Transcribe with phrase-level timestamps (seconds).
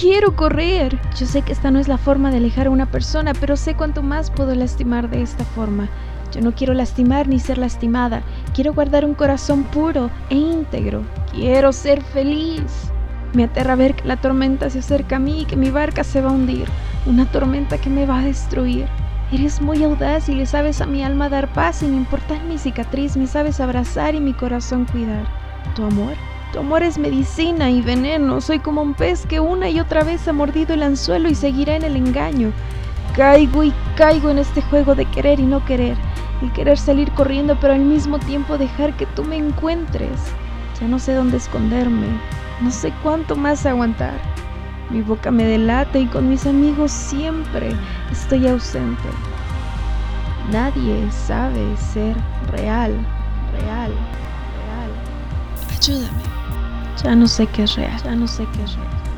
[0.00, 0.98] quiero correr.
[1.18, 3.74] Yo sé que esta no es la forma de alejar a una persona, pero sé
[3.74, 5.88] cuánto más puedo lastimar de esta forma.
[6.32, 8.22] Yo no quiero lastimar ni ser lastimada.
[8.54, 11.02] Quiero guardar un corazón puro e íntegro.
[11.32, 12.90] Quiero ser feliz.
[13.34, 16.20] Me aterra ver que la tormenta se acerca a mí y que mi barca se
[16.20, 16.66] va a hundir.
[17.06, 18.86] Una tormenta que me va a destruir.
[19.32, 23.16] Eres muy audaz y le sabes a mi alma dar paz sin importar mi cicatriz.
[23.16, 25.26] Me sabes abrazar y mi corazón cuidar.
[25.74, 26.14] Tu amor.
[26.52, 28.40] Tu amor es medicina y veneno.
[28.40, 31.76] Soy como un pez que una y otra vez ha mordido el anzuelo y seguirá
[31.76, 32.52] en el engaño.
[33.16, 35.96] Caigo y caigo en este juego de querer y no querer
[36.42, 40.18] el querer salir corriendo pero al mismo tiempo dejar que tú me encuentres.
[40.80, 42.06] Ya no sé dónde esconderme,
[42.60, 44.18] no sé cuánto más aguantar.
[44.88, 47.72] Mi boca me delata y con mis amigos siempre
[48.10, 49.08] estoy ausente.
[50.50, 52.16] Nadie sabe ser
[52.50, 52.92] real,
[53.52, 54.90] real, real.
[55.78, 56.29] Ayúdame.
[57.02, 59.09] Ya no sé qué es real, ya no sé qué es real.